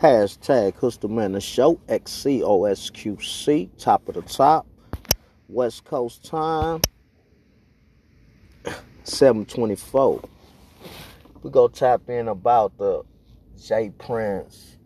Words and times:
Hashtag 0.00 0.74
Hustle 0.74 1.40
Show, 1.40 1.76
XCOSQC, 1.88 3.70
top 3.78 4.08
of 4.08 4.16
the 4.16 4.22
top, 4.22 4.66
West 5.48 5.84
Coast 5.84 6.24
time, 6.24 6.80
724. 9.04 10.20
We 11.42 11.50
go 11.50 11.68
tap 11.68 12.08
in 12.08 12.26
about 12.26 12.76
the 12.76 13.04
J 13.56 13.90
Prince, 13.96 14.78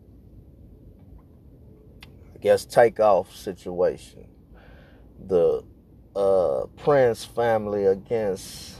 I 2.35 2.37
guess, 2.39 2.65
takeoff 2.65 3.35
situation. 3.35 4.27
The 5.25 5.63
uh, 6.15 6.67
Prince 6.77 7.25
family 7.25 7.85
against 7.85 8.75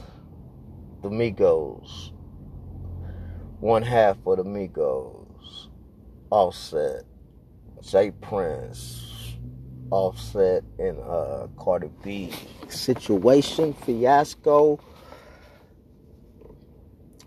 the 1.02 1.10
Migos. 1.10 2.12
One 3.58 3.82
half 3.82 4.18
of 4.26 4.36
the 4.36 4.44
Migos. 4.44 5.19
Offset. 6.30 7.04
J 7.82 8.10
Prince. 8.12 9.36
Offset 9.90 10.62
and 10.78 10.98
uh, 11.00 11.48
Cardi 11.58 11.90
B. 12.02 12.32
Situation, 12.68 13.74
fiasco. 13.74 14.78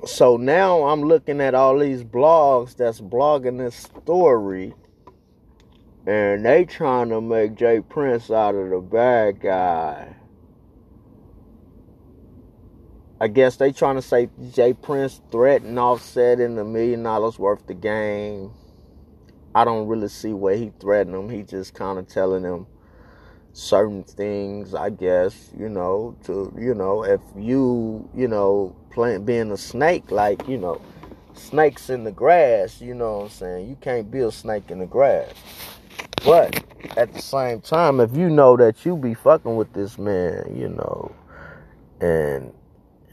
So 0.06 0.38
now 0.38 0.84
I'm 0.84 1.02
looking 1.02 1.42
at 1.42 1.56
all 1.56 1.80
these 1.80 2.04
blogs 2.04 2.76
that's 2.76 3.00
blogging 3.02 3.58
this 3.58 3.76
story 3.76 4.74
and 6.06 6.46
they 6.46 6.66
trying 6.66 7.10
to 7.10 7.22
make 7.22 7.56
J 7.56 7.80
Prince 7.80 8.30
out 8.30 8.56
of 8.56 8.70
the 8.70 8.80
bad 8.80 9.40
guy. 9.40 10.16
I 13.22 13.28
guess 13.30 13.56
they 13.56 13.72
trying 13.72 13.96
to 13.96 14.02
say 14.02 14.30
J 14.52 14.74
Prince 14.74 15.22
threatened 15.32 15.80
Offset 15.80 16.42
in 16.42 16.56
the 16.56 16.66
million 16.66 17.04
dollars 17.04 17.40
worth 17.40 17.70
of 17.70 17.80
game. 17.80 18.52
I 19.56 19.66
don't 19.66 19.88
really 19.88 20.10
see 20.10 20.34
where 20.34 20.56
he 20.56 20.72
threatened 20.80 21.16
him. 21.16 21.30
He 21.30 21.44
just 21.44 21.74
kind 21.74 22.00
of 22.00 22.08
telling 22.08 22.44
him 22.44 22.66
certain 23.54 24.04
things, 24.04 24.74
I 24.74 24.90
guess, 24.90 25.52
you 25.58 25.70
know, 25.70 26.16
to, 26.24 26.52
you 26.60 26.74
know, 26.74 27.04
if 27.04 27.22
you, 27.38 28.10
you 28.16 28.28
know, 28.28 28.76
playing, 28.90 29.26
being 29.26 29.52
a 29.52 29.58
snake, 29.58 30.12
like, 30.12 30.48
you 30.48 30.58
know, 30.58 30.82
snakes 31.34 31.90
in 31.90 32.04
the 32.04 32.12
grass, 32.12 32.82
you 32.82 32.96
know 32.96 33.18
what 33.18 33.24
I'm 33.26 33.30
saying? 33.30 33.70
You 33.70 33.78
can't 33.80 34.10
be 34.10 34.20
a 34.20 34.32
snake 34.32 34.72
in 34.72 34.80
the 34.80 34.88
grass. 34.88 35.34
But 36.26 36.64
at 36.98 37.14
the 37.14 37.22
same 37.22 37.62
time, 37.62 38.00
if 38.00 38.16
you 38.16 38.30
know 38.30 38.58
that 38.58 38.86
you 38.86 38.98
be 38.98 39.14
fucking 39.14 39.56
with 39.56 39.72
this 39.74 39.98
man, 39.98 40.56
you 40.56 40.70
know, 40.70 41.14
and 42.02 42.54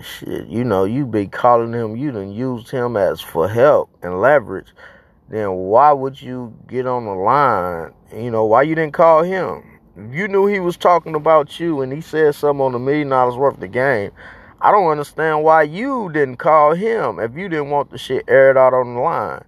shit, 0.00 0.46
you 0.46 0.64
know, 0.64 0.84
you 0.84 1.04
be 1.04 1.26
calling 1.26 1.72
him, 1.72 1.96
you 1.96 2.12
done 2.12 2.32
used 2.32 2.70
him 2.70 2.96
as 2.96 3.20
for 3.20 3.48
help 3.48 3.90
and 4.02 4.20
leverage, 4.20 4.68
then 5.30 5.52
why 5.52 5.92
would 5.92 6.20
you 6.20 6.54
get 6.66 6.86
on 6.86 7.04
the 7.04 7.12
line? 7.12 7.92
You 8.14 8.30
know, 8.30 8.44
why 8.44 8.62
you 8.62 8.74
didn't 8.74 8.94
call 8.94 9.22
him? 9.22 9.62
If 9.96 10.14
you 10.14 10.26
knew 10.26 10.46
he 10.46 10.58
was 10.58 10.76
talking 10.76 11.14
about 11.14 11.60
you 11.60 11.80
and 11.80 11.92
he 11.92 12.00
said 12.00 12.34
something 12.34 12.60
on 12.60 12.74
a 12.74 12.78
million 12.78 13.08
dollars 13.10 13.36
worth 13.36 13.54
of 13.54 13.60
the 13.60 13.68
game, 13.68 14.10
I 14.60 14.72
don't 14.72 14.90
understand 14.90 15.44
why 15.44 15.62
you 15.62 16.10
didn't 16.12 16.36
call 16.36 16.74
him 16.74 17.18
if 17.20 17.36
you 17.36 17.48
didn't 17.48 17.70
want 17.70 17.90
the 17.90 17.98
shit 17.98 18.24
aired 18.28 18.56
out 18.56 18.74
on 18.74 18.94
the 18.94 19.00
line. 19.00 19.44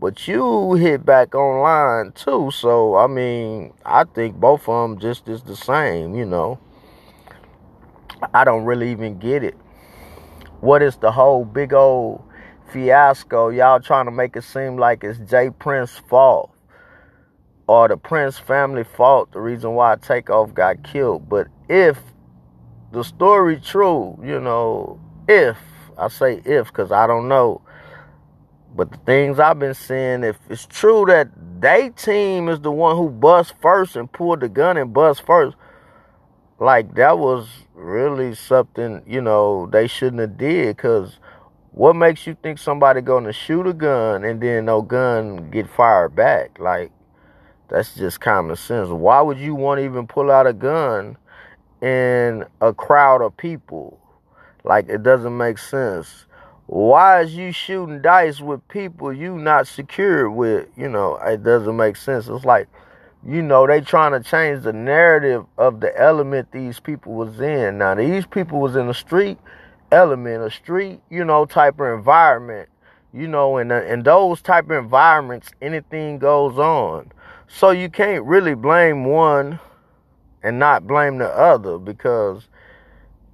But 0.00 0.26
you 0.26 0.74
hit 0.74 1.04
back 1.04 1.34
online 1.34 2.12
too, 2.12 2.50
so 2.52 2.96
I 2.96 3.06
mean, 3.06 3.74
I 3.84 4.04
think 4.04 4.36
both 4.36 4.68
of 4.68 4.90
them 4.90 5.00
just 5.00 5.28
is 5.28 5.42
the 5.42 5.56
same, 5.56 6.14
you 6.14 6.24
know. 6.24 6.58
I 8.32 8.44
don't 8.44 8.64
really 8.64 8.90
even 8.90 9.18
get 9.18 9.44
it. 9.44 9.56
What 10.60 10.82
is 10.82 10.96
the 10.96 11.12
whole 11.12 11.44
big 11.44 11.72
old 11.72 12.22
fiasco? 12.70 13.48
Y'all 13.48 13.80
trying 13.80 14.06
to 14.06 14.10
make 14.10 14.36
it 14.36 14.44
seem 14.44 14.76
like 14.76 15.04
it's 15.04 15.18
J 15.18 15.50
Prince's 15.50 15.98
fault 16.08 16.54
or 17.68 17.86
the 17.86 17.96
Prince 17.96 18.38
family 18.38 18.82
fault, 18.82 19.30
the 19.32 19.40
reason 19.40 19.74
why 19.74 19.94
Takeoff 19.96 20.54
got 20.54 20.82
killed. 20.82 21.28
But 21.28 21.48
if 21.68 21.98
the 22.92 23.04
story 23.04 23.60
true, 23.60 24.18
you 24.24 24.40
know, 24.40 24.98
if 25.28 25.58
I 25.98 26.08
say 26.08 26.40
if 26.44 26.68
because 26.68 26.90
I 26.90 27.06
don't 27.06 27.28
know, 27.28 27.60
but 28.74 28.90
the 28.90 28.98
things 28.98 29.38
I've 29.38 29.58
been 29.58 29.74
seeing, 29.74 30.24
if 30.24 30.38
it's 30.48 30.66
true 30.66 31.04
that 31.08 31.28
they 31.60 31.90
team 31.90 32.48
is 32.48 32.60
the 32.60 32.70
one 32.70 32.96
who 32.96 33.10
bust 33.10 33.54
first 33.60 33.96
and 33.96 34.10
pulled 34.10 34.40
the 34.40 34.48
gun 34.48 34.78
and 34.78 34.92
bust 34.92 35.26
first, 35.26 35.56
like 36.58 36.94
that 36.94 37.18
was 37.18 37.48
really 37.74 38.34
something, 38.34 39.02
you 39.06 39.20
know, 39.20 39.68
they 39.70 39.86
shouldn't 39.86 40.20
have 40.20 40.38
did. 40.38 40.78
Cause 40.78 41.18
what 41.78 41.94
makes 41.94 42.26
you 42.26 42.36
think 42.42 42.58
somebody 42.58 43.00
gonna 43.00 43.32
shoot 43.32 43.66
a 43.66 43.72
gun 43.72 44.24
and 44.24 44.40
then 44.40 44.64
no 44.64 44.82
gun 44.82 45.48
get 45.50 45.70
fired 45.70 46.14
back? 46.16 46.58
Like 46.58 46.90
that's 47.68 47.94
just 47.94 48.20
common 48.20 48.56
sense. 48.56 48.88
Why 48.88 49.20
would 49.20 49.38
you 49.38 49.54
want 49.54 49.78
to 49.78 49.84
even 49.84 50.06
pull 50.06 50.30
out 50.30 50.46
a 50.46 50.52
gun 50.52 51.16
in 51.80 52.44
a 52.60 52.74
crowd 52.74 53.22
of 53.22 53.36
people? 53.36 54.00
Like 54.64 54.88
it 54.88 55.04
doesn't 55.04 55.36
make 55.36 55.58
sense 55.58 56.26
why 56.68 57.22
is 57.22 57.34
you 57.34 57.50
shooting 57.50 58.02
dice 58.02 58.42
with 58.42 58.66
people 58.68 59.10
you 59.10 59.38
not 59.38 59.66
secure 59.66 60.30
with? 60.30 60.68
You 60.76 60.90
know, 60.90 61.16
it 61.16 61.42
doesn't 61.42 61.74
make 61.74 61.96
sense. 61.96 62.28
It's 62.28 62.44
like, 62.44 62.68
you 63.26 63.40
know, 63.40 63.66
they 63.66 63.80
trying 63.80 64.12
to 64.12 64.20
change 64.20 64.64
the 64.64 64.74
narrative 64.74 65.46
of 65.56 65.80
the 65.80 65.98
element 65.98 66.52
these 66.52 66.78
people 66.78 67.14
was 67.14 67.40
in. 67.40 67.78
Now, 67.78 67.94
these 67.94 68.26
people 68.26 68.60
was 68.60 68.76
in 68.76 68.86
the 68.86 68.92
street 68.92 69.38
element, 69.90 70.42
a 70.42 70.50
street, 70.50 71.00
you 71.10 71.24
know, 71.24 71.44
type 71.44 71.80
of 71.80 71.98
environment. 71.98 72.68
You 73.12 73.26
know, 73.26 73.56
in, 73.56 73.70
in 73.70 74.00
uh, 74.00 74.02
those 74.02 74.42
type 74.42 74.66
of 74.66 74.72
environments, 74.72 75.50
anything 75.62 76.18
goes 76.18 76.58
on. 76.58 77.10
So 77.48 77.70
you 77.70 77.88
can't 77.88 78.24
really 78.24 78.54
blame 78.54 79.04
one 79.06 79.58
and 80.42 80.58
not 80.58 80.86
blame 80.86 81.18
the 81.18 81.28
other 81.28 81.78
because 81.78 82.48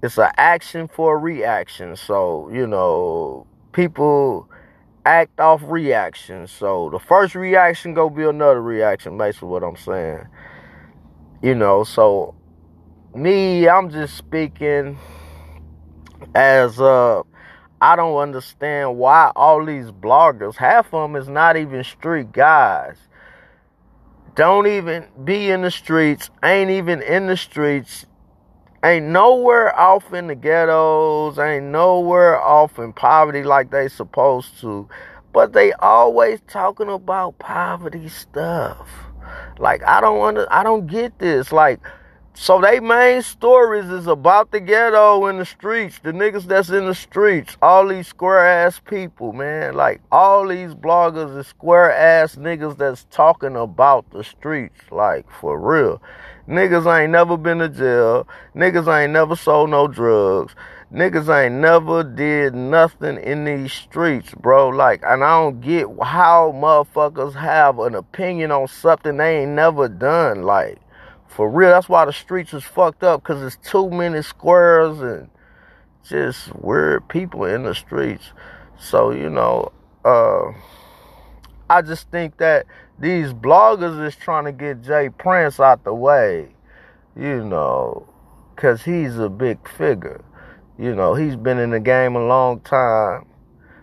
it's 0.02 0.16
an 0.16 0.30
action 0.36 0.86
for 0.86 1.16
a 1.16 1.18
reaction. 1.18 1.96
So, 1.96 2.48
you 2.50 2.66
know, 2.66 3.46
people 3.72 4.48
act 5.04 5.40
off 5.40 5.62
reaction. 5.64 6.46
So 6.46 6.90
the 6.90 6.98
first 6.98 7.34
reaction 7.34 7.94
go 7.94 8.08
be 8.08 8.24
another 8.24 8.62
reaction, 8.62 9.18
basically 9.18 9.48
what 9.48 9.64
I'm 9.64 9.76
saying. 9.76 10.26
You 11.42 11.54
know, 11.54 11.84
so 11.84 12.34
me, 13.14 13.68
I'm 13.68 13.90
just 13.90 14.16
speaking 14.16 14.98
as 16.34 16.80
uh 16.80 17.22
I 17.80 17.96
don't 17.96 18.16
understand 18.16 18.96
why 18.96 19.30
all 19.36 19.64
these 19.64 19.90
bloggers, 19.90 20.56
half 20.56 20.94
of 20.94 21.10
them 21.10 21.20
is 21.20 21.28
not 21.28 21.56
even 21.56 21.84
street 21.84 22.32
guys. 22.32 22.96
Don't 24.34 24.66
even 24.66 25.06
be 25.22 25.50
in 25.50 25.62
the 25.62 25.70
streets, 25.70 26.30
ain't 26.42 26.70
even 26.70 27.02
in 27.02 27.26
the 27.26 27.36
streets 27.36 28.06
ain't 28.84 29.06
nowhere 29.06 29.76
off 29.78 30.12
in 30.12 30.26
the 30.26 30.34
ghettos, 30.34 31.38
ain't 31.38 31.66
nowhere 31.66 32.40
off 32.40 32.78
in 32.78 32.92
poverty 32.92 33.42
like 33.42 33.70
they 33.70 33.88
supposed 33.88 34.60
to. 34.60 34.88
But 35.32 35.52
they 35.52 35.72
always 35.72 36.40
talking 36.46 36.88
about 36.88 37.38
poverty 37.38 38.08
stuff. 38.08 38.88
Like 39.58 39.82
I 39.84 40.00
don't 40.00 40.18
want 40.18 40.38
I 40.50 40.62
don't 40.62 40.86
get 40.86 41.18
this. 41.18 41.50
Like 41.50 41.80
so 42.36 42.60
they 42.60 42.80
main 42.80 43.22
stories 43.22 43.88
is 43.90 44.08
about 44.08 44.50
the 44.50 44.58
ghetto 44.58 45.26
in 45.26 45.38
the 45.38 45.44
streets, 45.44 46.00
the 46.02 46.10
niggas 46.10 46.44
that's 46.44 46.68
in 46.68 46.86
the 46.86 46.94
streets, 46.94 47.56
all 47.62 47.86
these 47.86 48.08
square 48.08 48.44
ass 48.44 48.80
people, 48.80 49.32
man. 49.32 49.74
Like 49.74 50.00
all 50.10 50.48
these 50.48 50.74
bloggers 50.74 51.38
is 51.38 51.46
square 51.46 51.92
ass 51.92 52.34
niggas 52.34 52.76
that's 52.76 53.06
talking 53.10 53.54
about 53.54 54.10
the 54.10 54.24
streets, 54.24 54.80
like 54.90 55.30
for 55.30 55.58
real. 55.58 56.02
Niggas 56.48 56.92
ain't 56.92 57.12
never 57.12 57.36
been 57.36 57.58
to 57.58 57.68
jail. 57.68 58.26
Niggas 58.54 58.92
ain't 58.92 59.12
never 59.12 59.36
sold 59.36 59.70
no 59.70 59.86
drugs. 59.86 60.54
Niggas 60.92 61.28
ain't 61.28 61.54
never 61.54 62.02
did 62.02 62.54
nothing 62.54 63.16
in 63.18 63.44
these 63.44 63.72
streets, 63.72 64.34
bro. 64.34 64.68
Like, 64.68 65.02
and 65.06 65.24
I 65.24 65.40
don't 65.40 65.60
get 65.60 65.86
how 66.02 66.52
motherfuckers 66.52 67.34
have 67.34 67.78
an 67.78 67.94
opinion 67.94 68.50
on 68.50 68.68
something 68.68 69.16
they 69.16 69.42
ain't 69.42 69.52
never 69.52 69.88
done. 69.88 70.42
Like, 70.42 70.78
for 71.34 71.50
real, 71.50 71.70
that's 71.70 71.88
why 71.88 72.04
the 72.04 72.12
streets 72.12 72.54
is 72.54 72.62
fucked 72.62 73.02
up, 73.02 73.22
because 73.22 73.42
it's 73.42 73.68
too 73.68 73.90
many 73.90 74.22
squares 74.22 75.00
and 75.00 75.28
just 76.08 76.54
weird 76.54 77.08
people 77.08 77.44
in 77.44 77.64
the 77.64 77.74
streets. 77.74 78.32
So, 78.78 79.10
you 79.10 79.30
know, 79.30 79.72
uh, 80.04 80.52
I 81.68 81.82
just 81.82 82.10
think 82.10 82.36
that 82.38 82.66
these 82.98 83.32
bloggers 83.32 84.06
is 84.06 84.14
trying 84.14 84.44
to 84.44 84.52
get 84.52 84.82
J 84.82 85.08
Prince 85.08 85.58
out 85.58 85.82
the 85.82 85.94
way, 85.94 86.54
you 87.16 87.42
know, 87.44 88.08
because 88.54 88.82
he's 88.84 89.18
a 89.18 89.28
big 89.28 89.68
figure. 89.68 90.24
You 90.78 90.94
know, 90.94 91.14
he's 91.14 91.36
been 91.36 91.58
in 91.58 91.70
the 91.70 91.80
game 91.80 92.14
a 92.14 92.24
long 92.24 92.60
time. 92.60 93.26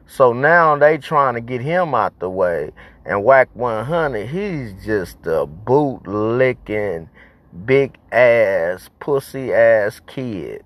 So 0.08 0.34
now 0.34 0.76
they 0.78 0.98
trying 0.98 1.36
to 1.36 1.42
get 1.42 1.62
him 1.62 1.94
out 1.96 2.20
the 2.20 2.30
way. 2.30 2.72
And 3.06 3.24
Wack 3.24 3.50
100, 3.54 4.28
he's 4.28 4.86
just 4.86 5.18
a 5.26 5.46
boot 5.46 6.06
licking, 6.06 7.10
big 7.66 7.98
ass, 8.12 8.90
pussy 9.00 9.54
ass 9.54 10.02
kid. 10.08 10.64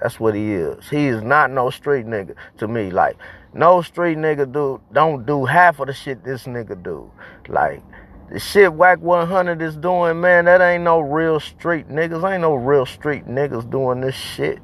That's 0.00 0.18
what 0.18 0.34
he 0.34 0.52
is. 0.52 0.88
He 0.88 1.06
is 1.06 1.22
not 1.22 1.50
no 1.50 1.70
street 1.70 2.06
nigga 2.06 2.34
to 2.58 2.68
me. 2.68 2.90
Like, 2.90 3.16
No 3.52 3.82
street 3.82 4.16
nigga 4.16 4.50
do 4.50 4.80
don't 4.92 5.26
do 5.26 5.44
half 5.44 5.80
of 5.80 5.88
the 5.88 5.92
shit 5.92 6.24
this 6.24 6.44
nigga 6.44 6.80
do. 6.82 7.10
Like 7.48 7.82
the 8.30 8.38
shit 8.38 8.72
Wack 8.72 9.00
100 9.00 9.60
is 9.60 9.76
doing, 9.76 10.20
man, 10.20 10.44
that 10.44 10.60
ain't 10.60 10.84
no 10.84 11.00
real 11.00 11.40
street 11.40 11.88
niggas. 11.88 12.30
Ain't 12.30 12.42
no 12.42 12.54
real 12.54 12.86
street 12.86 13.26
niggas 13.26 13.68
doing 13.68 14.00
this 14.00 14.14
shit. 14.14 14.60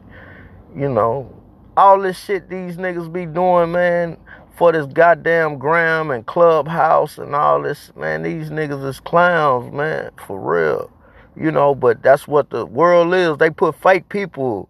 You 0.75 0.89
know, 0.89 1.35
all 1.77 2.01
this 2.01 2.17
shit 2.19 2.49
these 2.49 2.77
niggas 2.77 3.13
be 3.13 3.27
doing, 3.27 3.73
man, 3.73 4.17
for 4.57 4.71
this 4.71 4.87
goddamn 4.87 5.59
gram 5.59 6.11
and 6.13 6.25
clubhouse 6.25 7.19
and 7.19 7.35
all 7.35 7.61
this, 7.61 7.91
man, 7.97 8.23
these 8.23 8.51
niggas 8.51 8.87
is 8.87 9.01
clowns, 9.01 9.73
man, 9.73 10.11
for 10.27 10.39
real. 10.39 10.91
You 11.39 11.51
know, 11.51 11.75
but 11.75 12.03
that's 12.03 12.27
what 12.27 12.51
the 12.51 12.65
world 12.65 13.15
is. 13.15 13.37
They 13.39 13.51
put 13.51 13.75
fake 13.81 14.09
people 14.09 14.69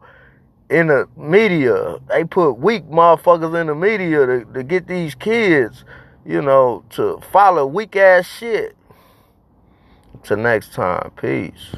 in 0.68 0.88
the 0.88 1.08
media. 1.16 1.98
They 2.08 2.24
put 2.24 2.52
weak 2.54 2.84
motherfuckers 2.88 3.60
in 3.60 3.68
the 3.68 3.74
media 3.74 4.26
to, 4.26 4.44
to 4.44 4.62
get 4.62 4.88
these 4.88 5.14
kids, 5.14 5.84
you 6.24 6.42
know, 6.42 6.84
to 6.90 7.20
follow 7.30 7.66
weak 7.66 7.96
ass 7.96 8.26
shit. 8.26 8.76
Till 10.24 10.38
next 10.38 10.72
time, 10.72 11.12
peace. 11.20 11.74